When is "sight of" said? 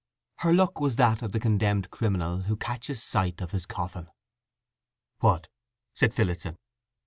3.03-3.51